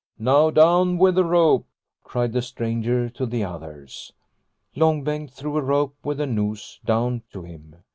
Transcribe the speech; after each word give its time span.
"Now 0.17 0.49
down 0.49 0.97
with 0.97 1.13
the 1.13 1.23
rope!" 1.23 1.67
cried 2.03 2.33
the 2.33 2.41
stranger 2.41 3.07
to 3.11 3.27
the 3.27 3.43
others. 3.43 4.11
Long 4.75 5.03
Bengt 5.05 5.29
threw 5.29 5.55
a 5.59 5.61
rope 5.61 5.95
with 6.03 6.19
a 6.19 6.25
noose 6.25 6.79
down 6.83 7.21
to 7.33 7.43
him. 7.43 7.75